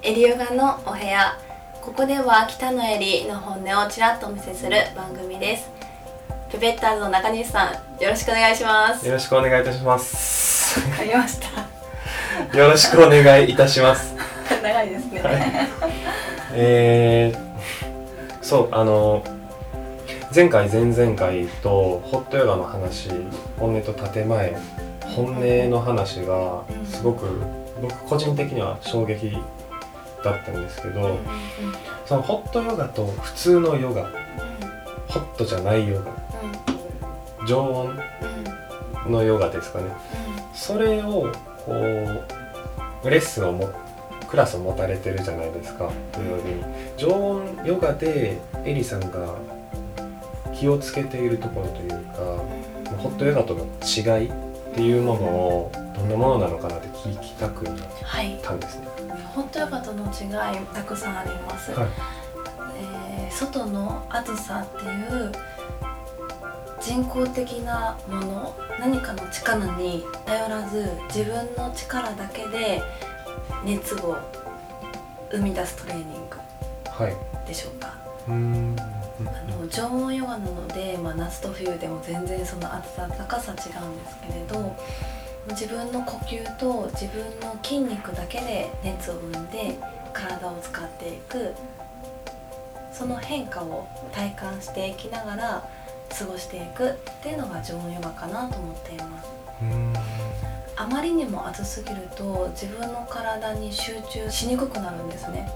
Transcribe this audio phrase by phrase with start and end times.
[0.00, 1.36] エリヨガのお部屋。
[1.82, 5.68] ここでは北野エリの本音をちらっとお見せする番組です。
[6.52, 9.04] ペペッターズの中西さんよろしくお願いします。
[9.04, 10.80] よろしくお願いいたします。
[10.88, 12.56] わかりました。
[12.56, 14.14] よろしくお願いいたします。
[14.62, 15.40] 長いですね、はい。
[16.52, 19.24] えー、そうあの
[20.32, 23.10] 前回前々回とホットヨガの話
[23.58, 24.56] 本音と建前
[25.16, 27.26] 本音の話がすごく
[27.82, 29.36] 僕個人的には衝撃
[30.24, 31.18] だったんですけど、
[32.06, 34.10] そのホットヨガと普通のヨガ
[35.08, 36.12] ホットじゃないヨガ
[37.46, 37.98] 常温
[39.08, 39.84] のヨガですかね。
[40.54, 41.32] それを
[41.64, 41.72] こ
[43.04, 43.70] うレッスンをも
[44.28, 46.48] クラスを持たれてるじゃないですか土曜日。
[46.48, 46.64] に
[46.96, 49.36] 常温ヨガでエリさんが
[50.54, 54.32] 気をつけているところというかホットヨガとの違いっ
[54.74, 58.86] ていうものをどんなものなのかなって聞きたくなっはいたんですね。
[59.34, 61.88] ホットヨガとの違いたくさんあります、はい
[62.76, 65.30] えー外の暑さっていう
[66.80, 72.82] 人工的なもの何かの力に頼らず自分の力だけで
[73.64, 74.16] 熱を
[75.30, 76.38] 生み出すトレーニング
[76.90, 77.46] はい。
[77.46, 77.94] でしょうか
[78.26, 78.76] うーん。
[78.80, 84.74] あの常温ヨガなので、まあ、夏と冬でも全然その暑さ高さ違うんですけれど
[85.48, 89.78] 自分の呼吸と自分の筋肉だけで熱を生んで
[90.12, 91.54] 体を使っていく。
[92.92, 95.68] その変化を体感していきながら
[96.18, 99.28] 過ごしていくっていうのが常温ヨガかなと思っています。
[100.74, 105.48] あまりにも暑すぎると自分の体に集中しにくくなるんですね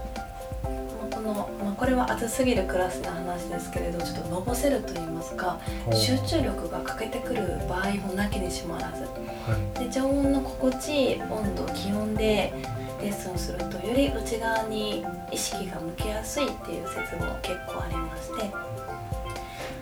[1.33, 5.59] の、まあ、これは暑すぎるクラスの話ですけれどちょっとのぼせると言いますか
[5.93, 9.03] 集中力が欠けてくる場合もなきにしもあらず。
[9.03, 9.79] はい。
[9.85, 12.53] で常温の心地いい温度気温で
[13.01, 18.51] レッスンするとより内側に意識が向けやすいっていう説も結構ありまして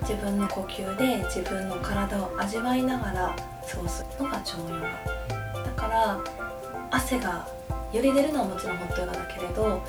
[0.02, 3.36] 自分の呼吸で自分の体を味わいながら
[3.70, 5.22] 過ごすのが常温だ。
[5.82, 6.20] から
[6.92, 7.48] 汗が
[7.92, 9.82] より出るのはもちろんホットヨガだけれど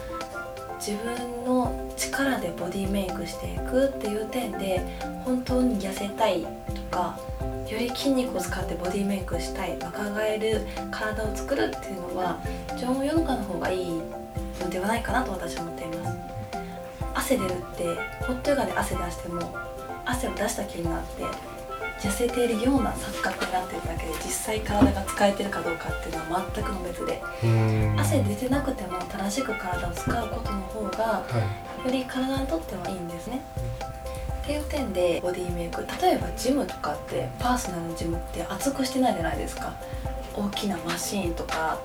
[0.84, 4.80] 自分の力でボディメイクしていくっていう点で
[5.24, 7.16] 本当に痩せたいとか
[7.70, 12.40] より筋肉を使ってボディメイクしたい若返る体を作るっていうのは
[12.80, 14.02] 常温ヨガの方がいい
[14.60, 16.18] のではないかなと私は思っています。
[17.14, 17.84] 汗出るって
[18.26, 19.54] ホットヨガで汗出しても
[20.04, 21.51] 汗を出した気になって
[22.02, 27.22] 痩せているような錯覚になってるだけで実際体が使えてるかどうかっていうのは全くの別で。
[27.96, 31.22] 汗出てなくても正しく体を使うことの方がは
[31.84, 31.86] い。
[31.86, 33.40] より体にとってはいいんですね。
[34.42, 39.72] っていう点でボディメイク例えばジムとかってパーソナルのジムって厚くしてないじゃないですか
[40.34, 41.78] 大きなマシーンとか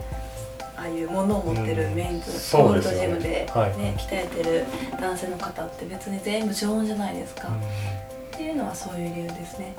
[0.76, 4.66] ああいうものを持ってるうんメンズ、そうゴールドジムで、ねはい鍛えてる
[5.00, 7.50] 男性の方って別に全部常温じゃないですか、
[8.38, 9.74] っていうのはそういう理由ですね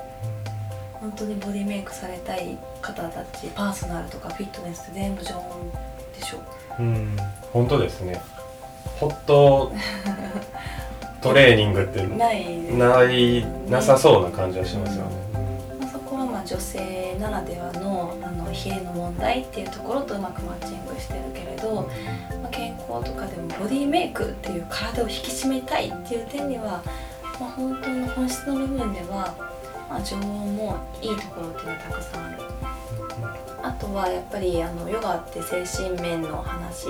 [0.94, 5.70] 本当にボディメイクされたい方たちパーソナルとかフィットネスって全部常温
[6.18, 6.38] でしょ
[6.80, 7.16] うん。
[7.52, 8.20] 本当ですね。
[8.98, 9.72] ホット
[11.22, 15.10] トレーニングってないないなさそうな感じはしますよね。
[15.80, 21.88] まあそこはまあ女性ならではのあの冷えの問題っていうところとうまくマッチングしてるけれど、
[22.42, 26.82] まあ、健康とかでもボディメイクっていう体を引き締めたいっていう点には、
[27.40, 29.34] まあ、本当の本質の部分では、
[29.88, 32.42] まあ、常温もいいところっていうのはたくさんある。
[33.62, 36.88] あとはやっぱりあのヨガって精神面の話、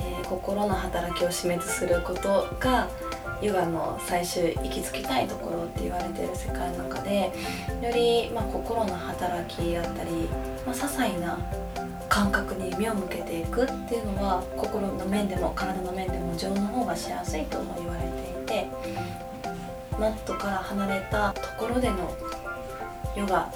[0.00, 2.88] えー心の働きを示滅することが
[3.42, 7.32] ヨガの最終行き着きたいところって言われてる世界の中で
[7.82, 10.10] より、まあ、心の働きだったり、
[10.64, 11.38] まあ、些細な
[12.08, 18.11] 感覚に目を向けていくっていうのは心の面でも体の面でも情の方がしやすいとも言われて
[20.02, 22.12] マットから離れたところでの
[23.16, 23.48] ヨガ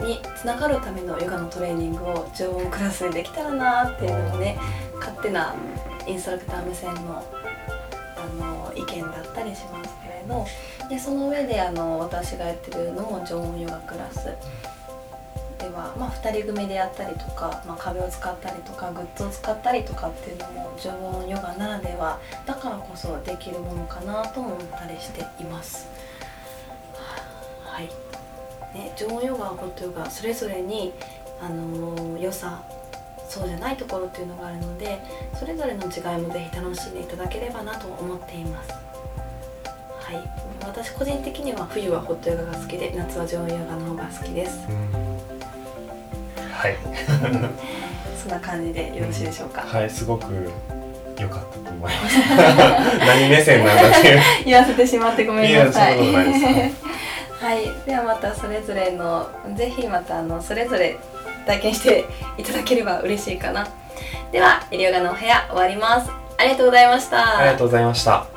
[0.00, 4.58] につながるためのヨガのトレーニングを常温クラスでできたらなっていうのもね
[4.96, 5.54] 勝手な
[6.08, 7.24] インストラクター目線の
[8.16, 10.44] あの意見だったりしますけれど
[10.88, 14.34] でその上であの私がやってるのも常温ヨガクラス
[15.66, 25.88] では、まあ、2人組でやったりとか、まあ、壁を使ったりとかグッズを使ったりとかっていうのも常温ヨガならではだからこそできるものかなとも思ったりしています。
[27.64, 27.88] はい。
[28.74, 30.92] ね、常温ヨガホットヨガそれぞれに、
[31.40, 32.62] あのー良さ
[33.28, 35.00] そうじゃないところっていうのがあるので
[35.34, 38.70] それぞれの違いもぜひ楽しんでいただければなと思っています。
[38.70, 40.46] はい。
[40.64, 45.15] 私個人的には冬はホットヨガが好きで夏は常温ヨガの方が好きです。
[46.56, 46.76] はい。
[48.20, 50.50] そんな感じでよろしいでしょうか、はいすごく
[51.18, 52.18] 良かったと思います。
[53.06, 54.20] 何目線なんだっていう。
[54.44, 55.96] 言わせてしまってごめんなさい。
[55.96, 56.02] は
[57.54, 57.70] い。
[57.86, 60.98] ではまたそれぞれのぜひまたあのそれぞれ
[61.46, 62.04] 体験して
[62.36, 63.66] いただければ嬉しいかな。
[64.30, 66.10] ではエリオガのお部屋終わります。
[66.38, 67.38] ありがとうございました。
[67.38, 68.35] ありがとうございました